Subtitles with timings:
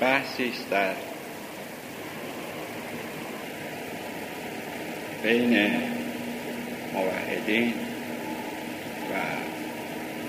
[0.00, 0.92] بحثی است در
[5.22, 5.70] بین
[6.94, 7.74] موحدین
[9.10, 9.14] و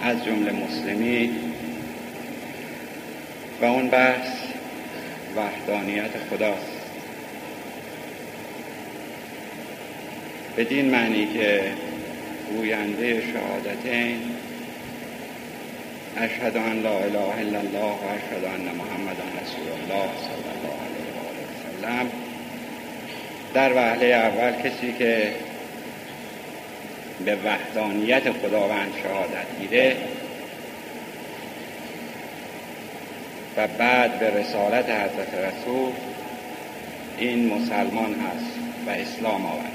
[0.03, 1.53] از جمله مسلمین
[3.61, 4.29] و اون بحث
[5.35, 6.79] وحدانیت خداست.
[10.57, 11.73] بدین معنی که
[12.55, 14.21] گوینده شهادتین
[16.19, 21.09] اشهد ان لا اله الا الله و اشهد ان محمد رسول الله صلی الله علیه
[21.15, 22.11] و سلم
[23.53, 25.33] در وهله اول کسی که
[27.25, 29.95] به وحدانیت خداوند شهادت گیره
[33.57, 35.91] و بعد به رسالت حضرت رسول
[37.17, 38.53] این مسلمان هست
[38.87, 39.71] و اسلام آورد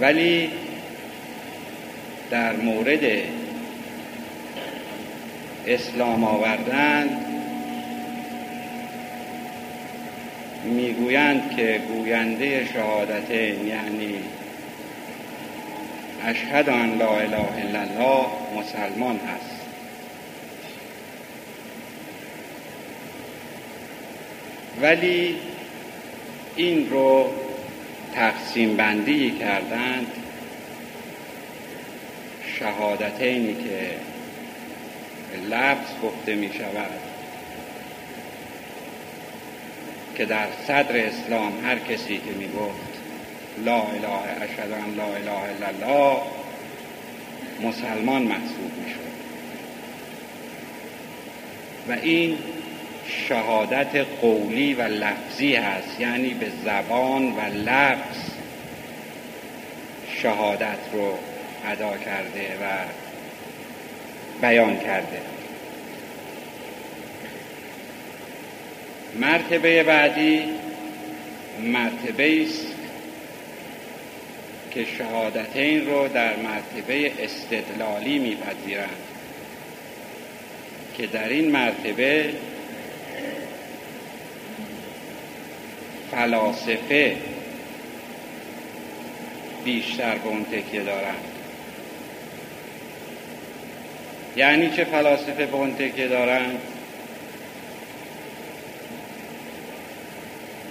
[0.00, 0.50] ولی
[2.32, 3.00] در مورد
[5.66, 7.08] اسلام آوردن
[10.64, 14.14] می‌گویند که گوینده شهادتین یعنی
[16.24, 18.26] اشهد ان لا اله الا الله
[18.58, 19.60] مسلمان هست.
[24.82, 25.36] ولی
[26.56, 27.30] این رو
[28.14, 30.21] تقسیم بندی کردند
[32.58, 33.90] شهادتینی که
[35.48, 37.00] لفظ گفته می شود
[40.16, 42.92] که در صدر اسلام هر کسی که می گفت
[43.64, 46.16] لا اله اشهد ان لا اله الا الله
[47.62, 49.02] مسلمان محسوب می شود.
[51.88, 52.38] و این
[53.28, 58.18] شهادت قولی و لفظی هست یعنی به زبان و لفظ
[60.22, 61.18] شهادت رو
[61.64, 62.84] ادا کرده و
[64.40, 65.20] بیان کرده.
[69.20, 70.44] مرتبه بعدی
[71.58, 72.66] مرتبه است
[74.70, 78.96] که شهادتین رو در مرتبه استدلالی میپذیرند
[80.96, 82.34] که در این مرتبه
[86.10, 87.16] فلاسفه
[89.64, 91.31] بیشتر به اون تکیه دارند.
[94.36, 96.58] یعنی چه فلاسفه به اون تکیه دارند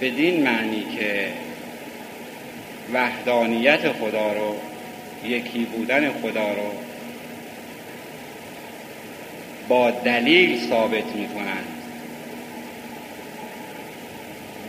[0.00, 1.28] بدین معنی که
[2.92, 4.56] وحدانیت خدا رو
[5.24, 6.72] یکی بودن خدا رو
[9.68, 11.66] با دلیل ثابت می کنند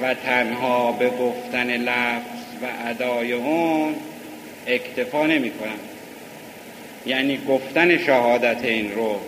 [0.01, 3.95] و تنها به گفتن لفظ و ادای اون
[4.67, 5.92] اکتفا نمی کنند
[7.05, 9.19] یعنی گفتن شهادت این رو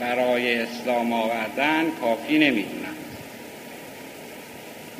[0.00, 2.96] برای اسلام آوردن کافی نمی‌دونند.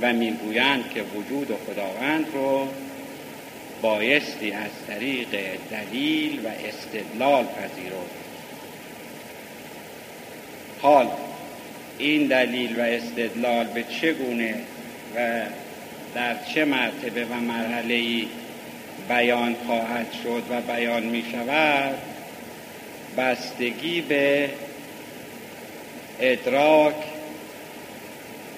[0.01, 2.69] و می‌گویند که وجود خداوند رو
[3.83, 5.29] بایستی از طریق
[5.71, 8.25] دلیل و استدلال پذیرفت.
[10.83, 11.09] حال
[11.99, 14.55] این دلیل و استدلال به چگونه
[15.17, 15.43] و
[16.15, 18.27] در چه مرتبه و مرحله ای
[19.09, 21.95] بیان خواهد شد و بیان می شود
[23.17, 24.51] بستگی به
[26.21, 26.95] ادراک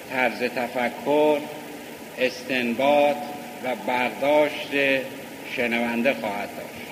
[0.09, 1.39] طرز تفکر
[2.17, 3.17] استنباط
[3.63, 4.69] و برداشت
[5.55, 6.87] شنونده خواهد داشت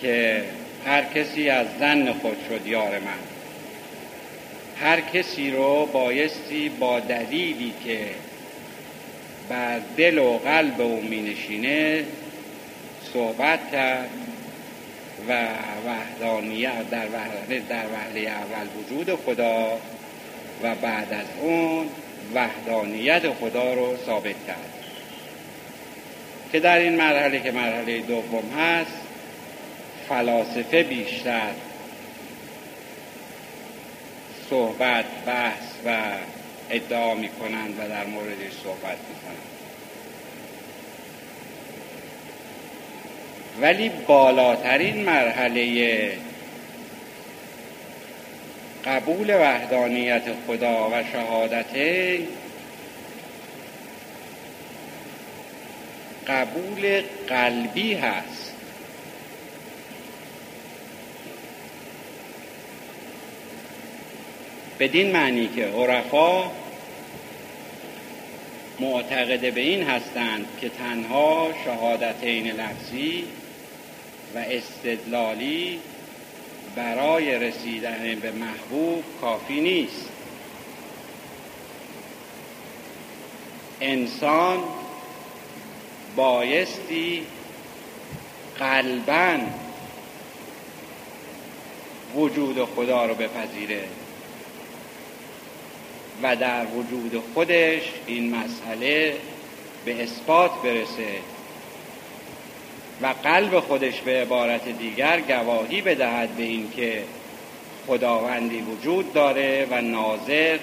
[0.00, 0.44] که
[0.86, 3.18] هر کسی از زن خود شد یار من.
[4.80, 7.98] هر کسی رو بایستی با دلیلی که
[9.48, 12.04] بر دل و قلب او می نشینه
[13.12, 14.10] صحبت کرد
[15.28, 15.48] و
[15.86, 19.78] وحدانیت در وحله, در وحله اول وجود خدا
[20.62, 21.86] و بعد از اون
[22.34, 24.72] وحدانیت خدا رو ثابت کرد.
[26.52, 29.00] که در این مرحله که مرحله دوم هست
[30.08, 31.50] فلاسفه بیشتر
[34.50, 36.00] صحبت بحث و
[36.70, 39.58] ادعا می کنند و در موردش صحبت می کنند
[43.60, 46.12] ولی بالاترین مرحله
[48.84, 51.66] قبول وحدانیت خدا و شهادت
[56.28, 58.54] قبول قلبی هست.
[64.78, 66.50] بدین معنی که عرفا
[68.80, 73.24] معتقد به این هستند که تنها شهادتین لفظی
[74.34, 75.80] و استدلالی
[76.76, 80.08] برای رسیدن به محبوب کافی نیست.
[83.80, 84.58] انسان
[86.16, 87.26] بایستی
[88.58, 89.38] قلبا
[92.14, 93.84] وجود خدا رو بپذیره.
[96.22, 99.16] و در وجود خودش این مسئله
[99.84, 101.18] به اثبات برسه
[103.02, 107.04] و قلب خودش به عبارت دیگر گواهی بدهد به اینکه
[107.86, 110.58] خداوندی وجود داره و ناظر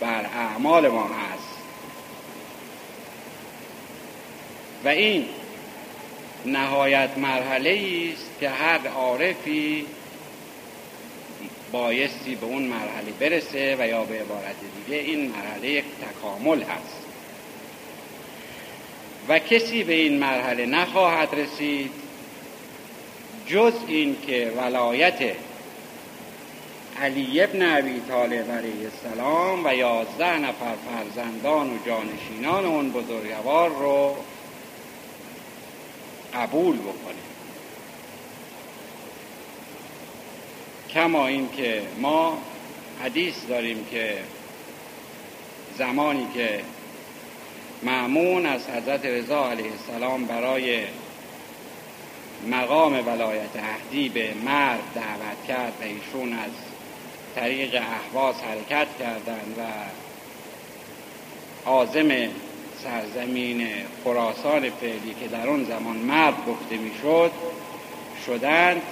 [0.00, 1.58] بر اعمال ما هست.
[4.84, 5.24] و این
[6.46, 9.86] نهایت مرحله است که هر عارفی
[11.72, 14.56] بایستی به اون مرحله برسه و یا به عبارت
[14.86, 16.98] دیگه این مرحله یک تکامل هست.
[19.28, 21.90] و کسی به این مرحله نخواهد رسید
[23.46, 25.34] جز این که ولایت
[27.00, 34.16] علی ابن عبی طالب علیه السلام و یازده نفر فرزندان و جانشینان اون بزرگوار رو
[36.34, 37.27] قبول بکنه.
[40.94, 42.38] کما اینکه ما
[43.04, 44.18] حدیث داریم که
[45.78, 46.60] زمانی که
[47.82, 50.84] معمون از حضرت رضا علیه السلام برای
[52.50, 56.50] مقام ولایت اهدی به مرد دعوت کرد و ایشون از
[57.34, 59.62] طریق احواز حرکت کردند و
[61.68, 62.08] عازم
[62.84, 63.68] سرزمین
[64.04, 67.30] خراسان فعلی که در اون زمان مرد گفته می‌شد
[68.26, 68.82] شدند.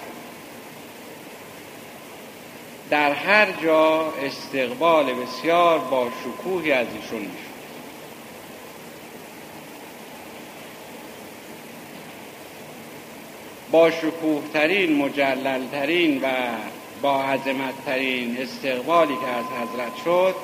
[2.91, 7.57] در هر جا استقبال بسیار با شکوهی از ایشون می‌شد.
[13.71, 16.27] با شکوهترین مجللترین و
[17.03, 20.35] با عظمتترین استقبالی که از حضرت شد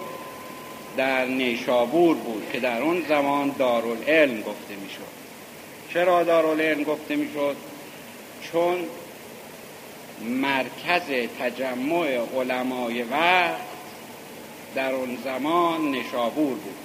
[0.96, 5.22] در نیشابور بود که در اون زمان دارالعلم گفته می‌شد.
[5.92, 7.56] چرا دارالعلم گفته می‌شد؟
[8.52, 8.76] چون
[10.24, 13.72] مرکز تجمع علمای وقت
[14.74, 16.76] در اون زمان نشابور بود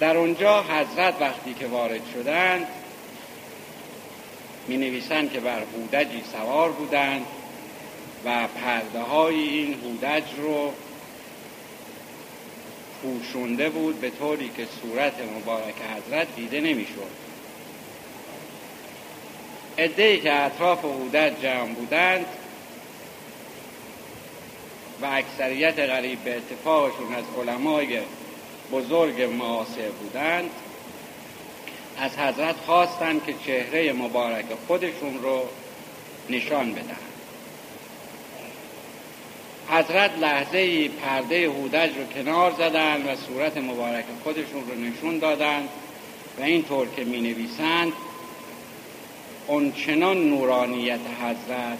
[0.00, 2.66] در اونجا حضرت وقتی که وارد شدند
[4.68, 7.26] می نویسند که بر هودجی سوار بودند
[8.24, 10.72] و پرده های این هودج رو
[13.02, 17.31] پوشونده بود به طوری که صورت مبارک حضرت دیده نمی‌شد.
[19.82, 22.26] ای که اطراف هودج جمع بودند
[25.02, 28.00] و اکثریت غریب به اتفاقشون از علمای
[28.72, 30.50] بزرگ معاصر بودند
[31.98, 35.42] از حضرت خواستند که چهره مبارک خودشون رو
[36.30, 36.96] نشان بدن
[39.68, 45.68] حضرت لحظه پرده هودج رو کنار زدند و صورت مبارک خودشون رو نشون دادند
[46.38, 47.92] و اینطور که می نویسند
[49.86, 51.78] چنان نورانیت حضرت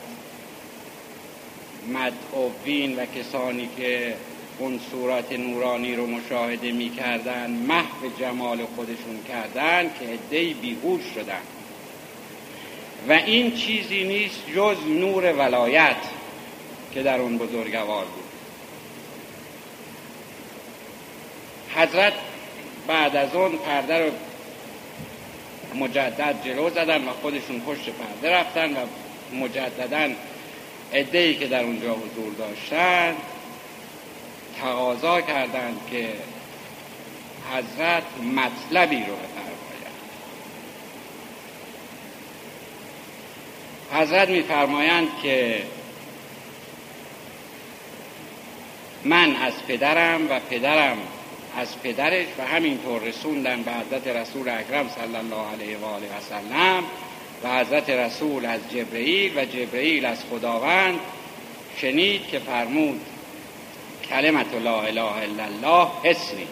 [1.89, 4.15] مدعوین و کسانی که
[4.59, 11.43] اون صورت نورانی رو مشاهده می کردن محو جمال خودشون کردن که عدهای بیهوش شدن.
[13.09, 15.97] و این چیزی نیست جز نور ولایت
[16.95, 18.25] که در اون بزرگوار بود.
[21.75, 22.13] حضرت
[22.87, 24.11] بعد از اون پرده رو
[25.75, 28.87] مجدد جلو زدن و خودشون پشت پرده رفتن و
[29.37, 30.09] مجددا
[30.93, 33.17] ادهی که در اونجا حضور داشتن
[34.61, 36.09] تقاضا کردند که
[37.53, 38.03] حضرت
[38.35, 39.53] مطلبی رو بفرمایند.
[43.93, 45.63] حضرت میفرمایند که
[49.05, 50.99] من از پدرم و پدرم
[51.57, 56.21] از پدرش و همینطور رسوندن به حضرت رسول اکرم صلی الله علیه و آله و
[56.29, 56.85] سلم
[57.45, 61.01] و حضرت رسول از جبرئیل و جبرئیل از خداوند
[61.77, 63.01] شنید که فرمود
[64.09, 66.47] کلمت لا اله الا الله حسنی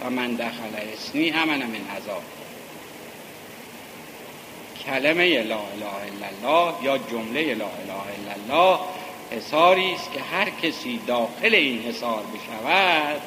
[0.00, 2.22] و من دخل اسنی امن من عذاب.
[4.86, 8.78] کلمه لا اله الا الله یا جمله لا اله الا الله
[9.30, 13.20] حساری است که هر کسی داخل این حسار بشود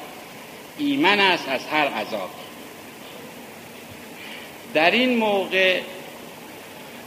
[0.78, 2.30] ایمن است از هر عذاب.
[4.74, 5.80] در این موقع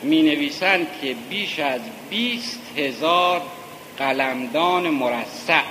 [0.03, 3.41] می نویسند که بیش از بیست هزار
[3.97, 5.61] قلمدان مرصع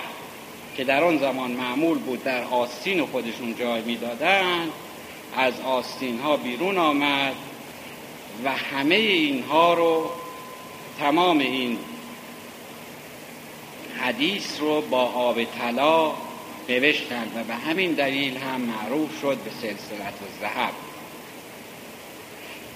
[0.77, 4.73] که در آن زمان معمول بود در آستین خودشون جای می‌دادند
[5.37, 7.35] از آستین ها بیرون آمد
[8.45, 10.11] و همه اینها رو
[10.99, 11.79] تمام این
[14.11, 16.12] حدیث رو با آب طلا
[16.69, 20.73] نوشتن و به همین دلیل هم معروف شد به سلسلت و زهب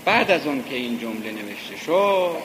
[0.05, 2.37] بعد از اون که این جمله نوشته شد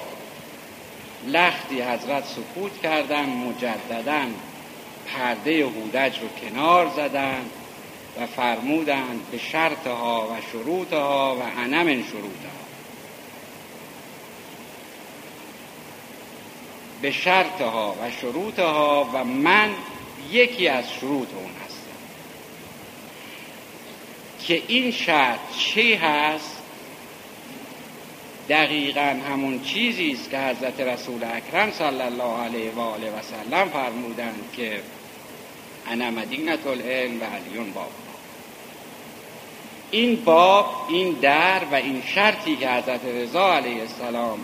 [1.27, 4.25] لختی حضرت سکوت کردن مجددا
[5.07, 7.45] پرده هودج رو کنار زدن
[8.21, 12.68] و فرمودند به شرطها و شروطها و انم شروطها.
[17.01, 19.69] به شرطها و شروطها و من
[20.31, 21.79] یکی از شروط اون هستم.
[24.47, 26.55] که این شرط چی هست؟
[28.49, 33.69] دقیقا همون چیزی است که حضرت رسول اکرم صلی الله علیه و آله و سلم
[33.69, 34.81] فرمودند که
[35.87, 37.91] انا مدینت العلم و علیون باب.
[39.91, 44.39] این باب این در و این شرطی که حضرت رضا علیه السلام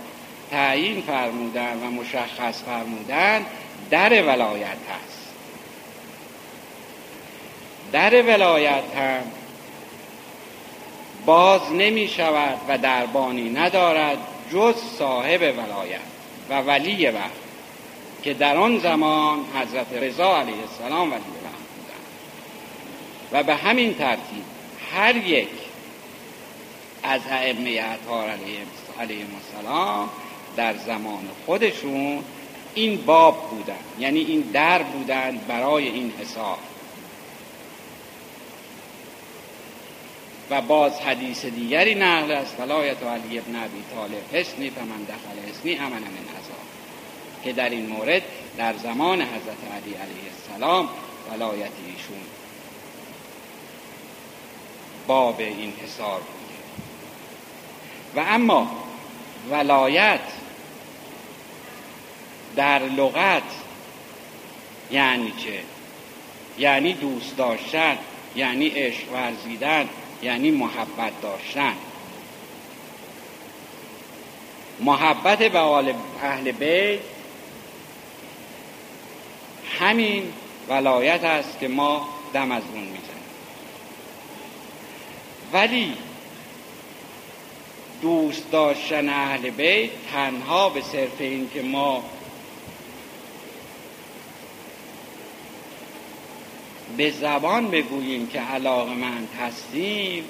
[0.51, 3.45] تعیین فرمودن و مشخص فرمودن
[3.89, 5.25] در ولایت هست.
[7.91, 9.23] در ولایت هم
[11.25, 14.17] باز نمی شود و دربانی ندارد
[14.51, 15.99] جز صاحب ولایت
[16.49, 17.45] و ولی وقت
[18.23, 22.05] که در آن زمان حضرت رضا علیه السلام ولی وقت بودند.
[23.31, 24.43] و به همین ترتیب
[24.93, 25.49] هر یک
[27.03, 28.29] از ائمه اطهار
[28.99, 30.09] علیه السلام
[30.55, 32.23] در زمان خودشون
[32.75, 33.73] این باب بودن.
[33.99, 36.59] یعنی این در بودند برای این حساب.
[40.49, 42.59] و باز حدیث دیگری نقل است.
[42.59, 46.65] ولایت علی ابن ابی طالب حسنی فمن دخل حسنی امن من عذاب.
[47.43, 48.21] که در این مورد
[48.57, 50.89] در زمان حضرت علی علیه السلام
[51.31, 52.21] ولایت ایشون
[55.07, 56.55] باب این حصار بوده.
[58.15, 58.71] و اما
[59.51, 60.19] ولایت
[62.55, 63.43] در لغت
[64.91, 65.59] یعنی چه؟
[66.57, 67.97] یعنی دوست داشتن
[68.35, 69.89] یعنی عشق ورزیدن
[70.21, 71.73] یعنی محبت داشتن.
[74.79, 75.59] محبت به
[76.23, 76.99] اهل بیت
[79.79, 80.33] همین
[80.69, 83.25] ولایت است که ما دم از اون می‌زنیم.
[85.53, 85.93] ولی
[88.01, 92.03] دوست داشتن اهل بیت تنها به صرف این که ما
[96.97, 100.23] به زبان بگوییم که علاقه من هستیم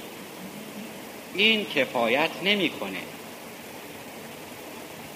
[1.33, 2.99] این کفایت نمی‌کنه.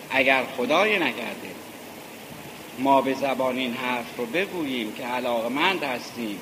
[0.10, 1.50] اگر خدای نکرده
[2.80, 6.40] ما به زبان این حرف رو بگوییم که علاقمند هستیم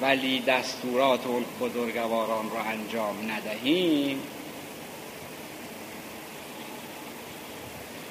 [0.00, 4.22] ولی دستورات و بزرگواران رو انجام ندهیم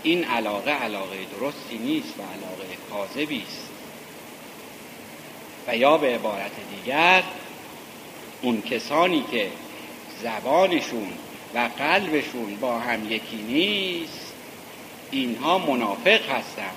[0.04, 3.79] این علاقه علاقه درستی نیست و علاقه کاذبی است.
[5.70, 7.24] و یا به عبارت دیگر
[8.42, 9.48] اون کسانی که
[10.24, 11.08] زبانشون
[11.56, 14.34] و قلبشون با هم یکی نیست
[15.12, 16.76] اینها منافق هستند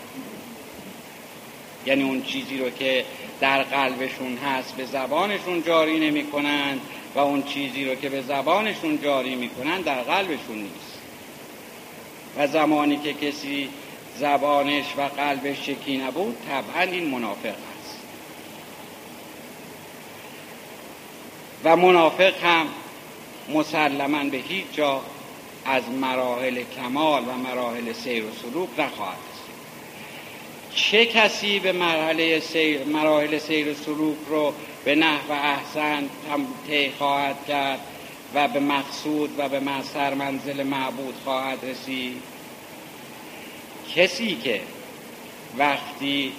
[1.86, 3.04] یعنی اون چیزی رو که
[3.40, 6.80] در قلبشون هست به زبانشون جاری نمی کنند
[7.14, 10.98] و اون چیزی رو که به زبانشون جاری می کنند در قلبشون نیست.
[12.36, 13.68] و زمانی که کسی
[14.18, 17.71] زبانش و قلبش یکی نبود طبعا این منافق هست.
[21.64, 22.66] و منافق هم
[23.48, 25.00] مسلما به هیچ جا
[25.64, 29.54] از مراحل کمال و مراحل سیر و سلوک نخواهد رسید.
[30.74, 34.52] چه کسی به مرحله سیر مراحل سیر و سلوک رو
[34.84, 36.08] به نحو احسن
[36.66, 37.80] طی خواهد کرد
[38.34, 39.60] و به مقصود و به
[39.94, 42.22] سر منزل معبود خواهد رسید؟
[43.96, 44.60] کسی که
[45.58, 46.32] وقتی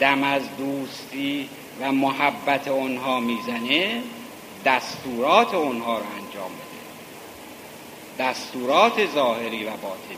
[0.00, 1.48] دم از دوستی
[1.80, 4.02] و محبت اونها می‌زنه
[4.64, 6.80] دستورات اونها رو انجام بده.
[8.24, 10.16] دستورات ظاهری و باطنی.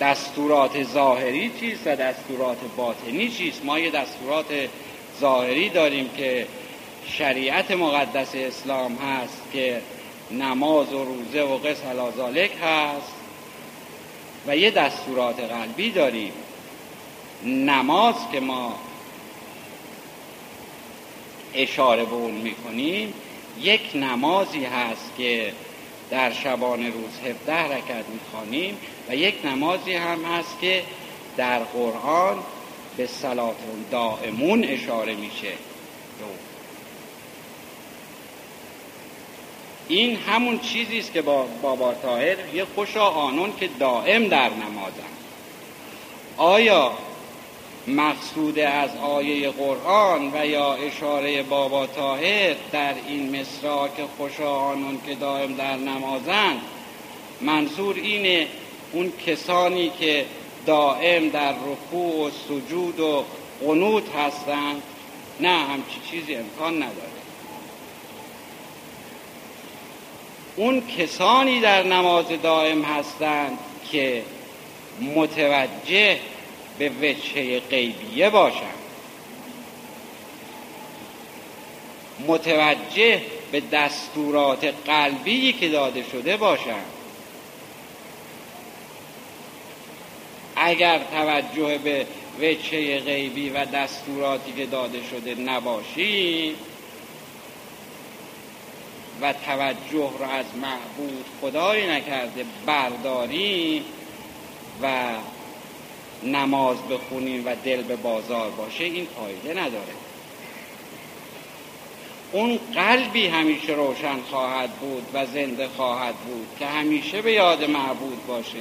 [0.00, 4.46] دستورات ظاهری چیست و دستورات باطنی چیست؟ ما یه دستورات
[5.20, 6.46] ظاهری داریم که
[7.06, 9.82] شریعت مقدس اسلام هست که
[10.30, 11.76] نماز و روزه و قص
[12.16, 13.14] ذالک هست
[14.46, 16.32] و یه دستورات قلبی داریم.
[17.44, 18.78] نماز که ما
[21.54, 23.14] اشاره به اون می‌کنیم
[23.60, 25.52] یک نمازی هست که
[26.10, 30.82] در شبان روز 17 رکت می‌خوانیم و یک نمازی هم هست که
[31.36, 32.38] در قرآن
[32.96, 33.56] به صلات
[33.90, 35.52] دائمون اشاره میشه.
[39.88, 45.14] این همون چیزی است که با بابا طاهر یه خوشا آنون که دائم در نمازن.
[46.36, 46.92] آیا
[47.86, 55.00] مقصود از آیه قرآن و یا اشاره بابا طاهر در این مصرا که خوشا آنون
[55.06, 56.60] که دائم در نمازند.
[57.40, 58.46] منظور اینه
[58.92, 60.26] اون کسانی که
[60.66, 63.24] دائم در رکوع و سجود و
[63.60, 64.82] قنوت هستند
[65.40, 67.14] نه همچی چیزی امکان نداره.
[70.56, 73.58] اون کسانی در نماز دائم هستند
[73.92, 74.22] که
[75.16, 76.18] متوجه
[76.78, 78.84] به وجه غیبیه باشند
[82.26, 86.86] متوجه به دستورات قلبی که داده شده باشند
[90.56, 92.06] اگر توجه به
[92.40, 96.54] وچه غیبی و دستوراتی که داده شده نباشی
[99.20, 103.84] و توجه را از معبود خدایی نکرده برداری
[104.82, 105.14] و
[106.24, 109.92] نماز بخونیم و دل به بازار باشه این فایده نداره.
[112.32, 118.26] اون قلبی همیشه روشن خواهد بود و زنده خواهد بود که همیشه به یاد معبود
[118.26, 118.58] باشه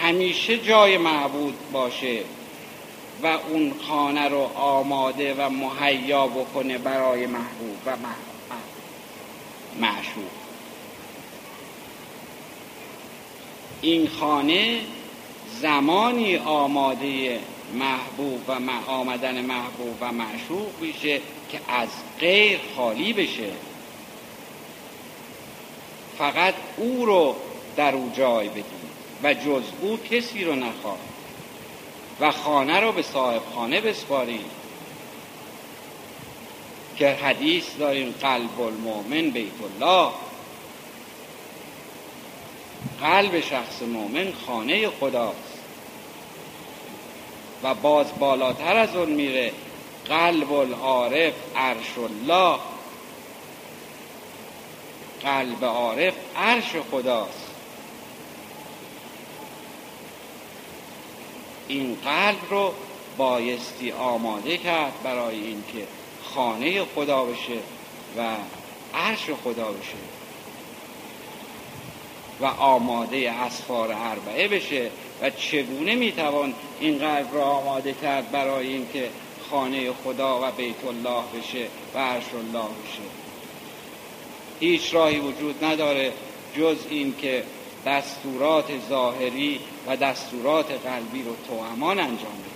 [0.00, 2.20] همیشه جای معبود باشه
[3.22, 7.96] و اون خانه رو آماده و مهیا بکنه برای محبوب و
[9.80, 10.30] معشوق.
[13.80, 14.80] این خانه
[15.60, 17.40] زمانی آماده
[17.74, 21.88] محبوب و آمدن محبوب و معشوق میشه که از
[22.20, 23.50] غیر خالی بشه.
[26.18, 27.36] فقط او رو
[27.76, 28.64] در او جای بدیم
[29.22, 30.98] و جز او کسی رو نخواه
[32.20, 34.44] و خانه رو به صاحب خانه بسپاریم
[36.96, 40.12] که حدیث داریم قلب المؤمن بیت الله.
[43.02, 45.58] قلب شخص مؤمن خانه خداست.
[47.62, 49.52] و باز بالاتر از اون میره
[50.08, 52.58] قلب العارف عرش الله.
[55.22, 57.50] قلب عارف عرش خداست.
[61.68, 62.74] این قلب رو
[63.16, 65.86] بایستی آماده کرد برای اینکه
[66.24, 67.58] خانه خدا بشه
[68.16, 68.36] و
[68.94, 70.11] عرش خدا بشه.
[72.42, 74.90] و آماده اسفار اربعه بشه
[75.22, 79.08] و چگونه می‌توان این قلب را آماده کرد برای اینکه
[79.50, 83.02] خانه خدا و بیت الله بشه و عرش الله بشه؟
[84.60, 86.12] هیچ راهی وجود نداره
[86.56, 87.42] جز اینکه
[87.86, 92.52] دستورات ظاهری و دستورات قلبی رو توامان انجام بدیم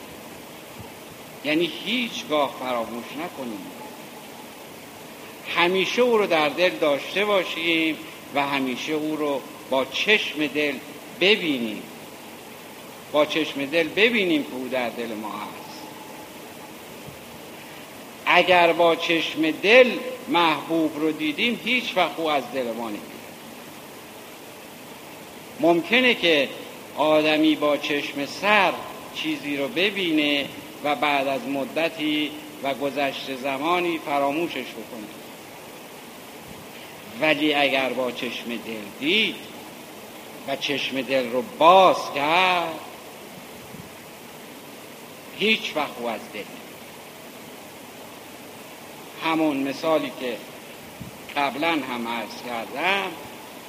[1.44, 3.60] یعنی هیچگاه فراموش نکنیم.
[5.56, 7.96] همیشه او رو در دل داشته باشیم
[8.34, 9.40] و همیشه او رو
[9.70, 10.74] با چشم دل
[11.20, 11.82] ببینیم.
[13.12, 15.80] با چشم دل ببینیم که او در دل ما هست.
[18.26, 19.90] اگر با چشم دل
[20.28, 23.02] محبوب رو دیدیم هیچ وقت او از دل ما نمیره.
[25.60, 26.48] ممکنه که
[26.96, 28.72] آدمی با چشم سر
[29.14, 30.46] چیزی رو ببینه
[30.84, 32.30] و بعد از مدتی
[32.62, 35.06] و گذشت زمانی فراموشش بکنه.
[37.20, 39.55] ولی اگر با چشم دل دید
[40.48, 42.78] و چشم دل رو باز کرد.
[45.38, 46.44] هیچ وقت او از دل
[49.24, 50.36] همون مثالی که
[51.36, 53.10] قبلا هم عرض کردم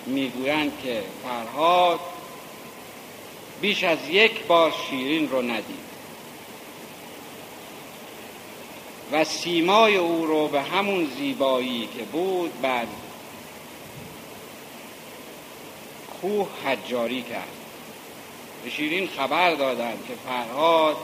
[0.06, 2.00] می‌گویند که فرهاد
[3.62, 5.88] بیش از یک بار شیرین رو ندید.
[9.12, 12.88] و سیمای او رو به همون زیبایی که بود بعد
[16.22, 17.48] کوه حجاری کرد.
[18.64, 20.98] به شیرین خبر دادند که فرهاد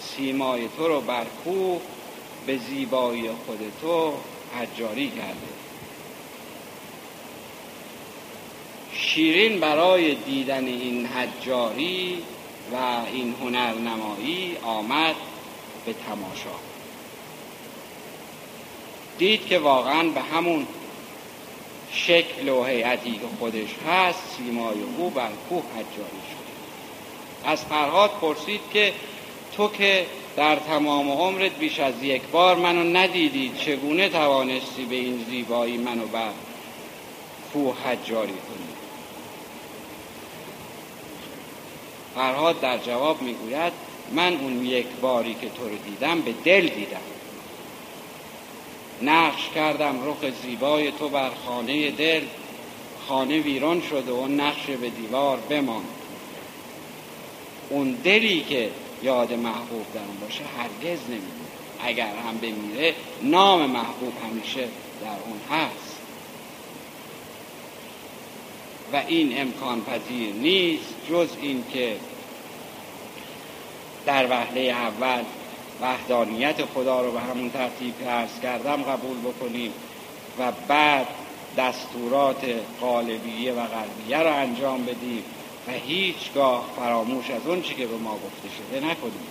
[0.00, 1.80] سیمای تو رو بر کوه
[2.46, 4.14] به زیبایی خود تو
[4.60, 5.62] حجاری کرده.
[8.94, 12.22] شیرین برای دیدن این حجاری
[12.72, 12.76] و
[13.12, 15.14] این هنرنمایی آمد
[15.86, 16.56] به تماشا.
[19.18, 20.66] دید که واقعا به همون
[21.92, 26.42] شکل و هیئتی که خودش هست سیمای او بر کوه حجاری شد
[27.44, 28.92] از فرهاد پرسید که
[29.56, 35.24] تو که در تمام عمرت بیش از یک بار منو ندیدی چگونه توانستی به این
[35.30, 36.30] زیبایی منو بر
[37.52, 38.68] کوه حجاری کنی؟
[42.14, 43.72] فرهاد در جواب می‌گوید
[44.12, 47.00] من اون یک باری که تو رو دیدم به دل دیدم.
[49.02, 52.22] نقش کردم رخ زیبای تو بر خانه دل.
[53.08, 55.84] خانه ویران شده و نقش به دیوار بمان
[57.68, 58.70] اون دلی که
[59.02, 61.42] یاد محبوب در اون باشه هرگز نمیده
[61.84, 64.68] اگر هم بمیره نام محبوب همیشه
[65.00, 65.98] در اون هست.
[68.92, 71.96] و این امکان پذیر نیست جز این که
[74.06, 75.22] در وهله اول
[75.82, 79.72] وحدانیت خدا رو به همون ترتیب که عرض کردم قبول بکنیم
[80.38, 81.06] و بعد
[81.58, 82.44] دستورات
[82.80, 85.24] قالبیه و غربیه رو انجام بدیم
[85.68, 89.26] و هیچگاه فراموش از اون چی که به ما گفته شده نکنیم.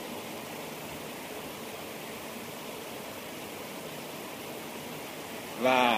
[5.66, 5.96] و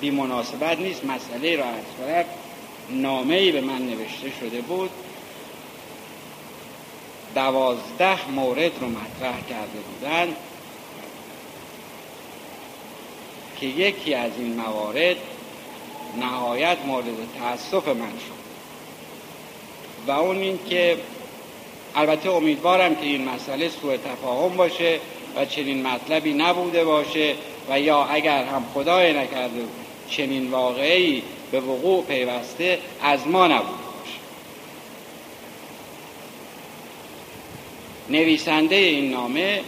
[0.00, 2.24] بی مناسبت نیست مسئله را از
[2.90, 4.90] نامه ای به من نوشته شده بود
[7.36, 10.36] دوازده مورد رو مطرح کرده بودند
[13.60, 15.16] که یکی از این موارد
[16.20, 17.04] نهایت مورد
[17.38, 18.46] تاسف من شد.
[20.06, 20.98] و اون این که
[21.94, 25.00] البته امیدوارم که این مسئله سوء تفاهم باشه
[25.36, 27.34] و چنین مطلبی نبوده باشه
[27.70, 29.60] و یا اگر هم خدای نکرده
[30.10, 33.85] چنین واقعی به وقوع پیوسته از ما نبوده.
[38.10, 39.60] نویسنده این نامه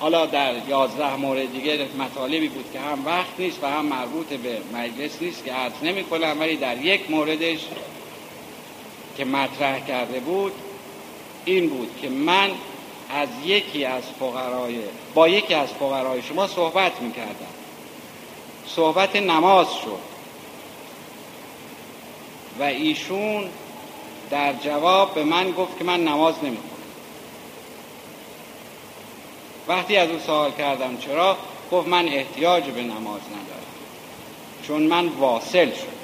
[0.00, 4.58] حالا در یازده مورد دیگه مطالبی بود که هم وقت نیست و هم مربوط به
[4.74, 7.58] مجلس نیست که عرض نمی کنم ولی در یک موردش
[9.16, 10.52] که مطرح کرده بود
[11.44, 12.50] این بود که من
[13.10, 14.78] از یکی از فقرای
[15.14, 17.54] با یکی از فقرای شما صحبت می کردم.
[18.66, 19.98] صحبت نماز شد.
[22.58, 23.48] و ایشون
[24.30, 26.58] در جواب به من گفت که من نماز نمی
[29.68, 31.36] وقتی از او سوال کردم چرا
[31.72, 33.68] گفت من احتیاج به نماز ندارم.
[34.66, 35.98] چون من واصل شد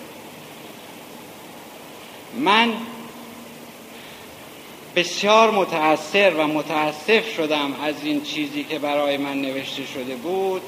[2.38, 2.72] من
[4.96, 10.62] بسیار متأثر و متاسف شدم از این چیزی که برای من نوشته شده بود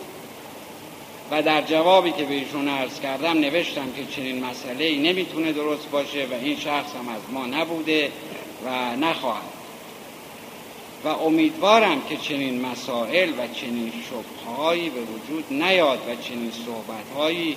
[1.31, 5.91] و در جوابی که به ایشون عرض کردم نوشتم که چنین مسئله ای نمی‌تونه درست
[5.91, 8.13] باشه و این شخص هم از ما نبوده
[8.65, 9.56] و نخواهد
[11.07, 17.57] و امیدوارم که چنین مسائل و چنین شبههایی به وجود نیاد و چنین صحبتهایی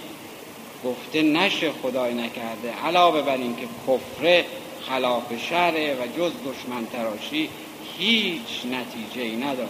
[0.85, 2.71] گفته نشه خدای نکرده.
[2.85, 4.43] علاوه بر اینکه کفر
[4.89, 7.49] خلاف شرع و جز دشمن تراشی
[7.97, 9.69] هیچ نتیجه ای نداره.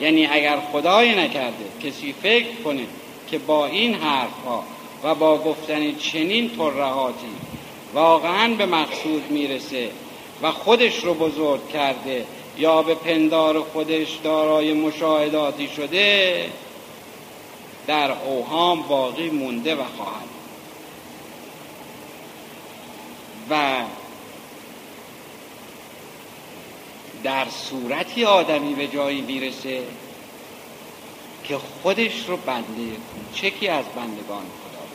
[0.00, 2.86] یعنی اگر خدای نکرده کسی فکر کنه
[3.30, 4.64] که با این حرفها
[5.04, 7.36] و با گفتن چنین ترهاتی
[7.94, 9.90] واقعا به مقصود می‌رسه
[10.42, 12.26] و خودش رو بزرگ کرده
[12.58, 16.50] یا به پندار خودش دارای مشاهداتی شده
[17.86, 20.28] در اوهام باقی مونده و خواهد
[23.50, 23.82] و
[27.22, 29.82] در صورتی آدمی به جایی می‌رسه
[31.44, 32.66] که خودش رو بنده
[33.14, 34.86] کوچکی از بندگان خدا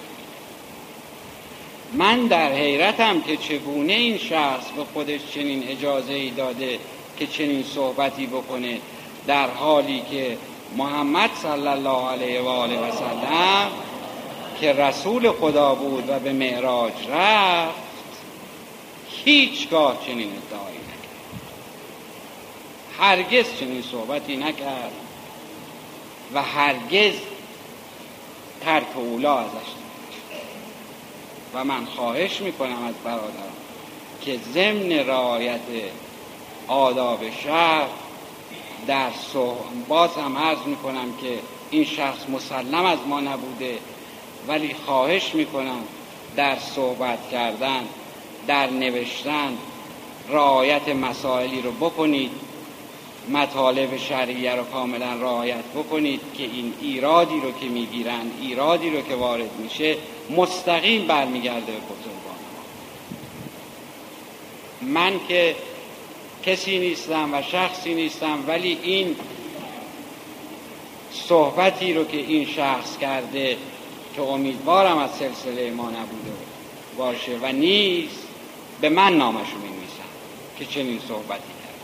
[1.93, 6.79] من در حیرتم که چگونه این شخص به خودش چنین اجازه ای داده
[7.21, 8.79] که چنین صحبتی بکنه
[9.27, 10.37] در حالی که
[10.77, 13.71] محمد صلی الله علیه و آله و سلم
[14.59, 17.75] که رسول خدا بود و به معراج رفت
[19.25, 21.41] هیچگاه چنین ادعایی نکرد.
[22.99, 24.91] هرگز چنین صحبتی نکرد
[26.33, 27.13] و هرگز
[28.61, 29.71] ترک اولا ازش
[31.53, 33.53] و من خواهش می‌کنم از برادران
[34.21, 35.59] که ضمن رعایت
[36.71, 37.87] آداب شهر
[38.87, 39.09] در
[39.87, 41.39] باز هم عرض می‌کنم که
[41.71, 43.77] این شخص مسلم از ما نبوده
[44.47, 45.83] ولی خواهش می‌کنم
[46.35, 47.83] در صحبت کردن
[48.47, 49.57] در نوشتن
[50.29, 52.31] رعایت مسائلی رو بکنید
[53.29, 59.15] مطالب شرعیه رو کاملا رعایت بکنید که این ایرادی رو که می‌گیرن ایرادی رو که
[59.15, 59.97] وارد میشه
[60.37, 62.31] مستقیم برمیگرده به بزرگان
[64.81, 65.55] من که
[66.45, 69.15] کسی نیستم و شخصی نیستم ولی این
[71.11, 73.57] صحبتی رو که این شخص کرده
[74.15, 76.31] که امیدوارم از سلسله ما نبوده
[76.97, 78.27] باشه و نیست
[78.81, 79.71] به من نامشو می
[80.61, 81.79] که چنین صحبتی کرد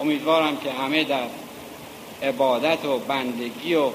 [0.00, 1.26] امیدوارم که همه در
[2.22, 3.90] عبادت و بندگی و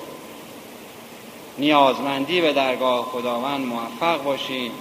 [1.57, 4.71] نیازمندی به درگاه خداوند موفق باشیم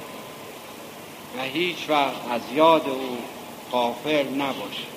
[1.37, 3.19] و هیچ وقت از یاد او
[3.71, 4.96] غافل نباشه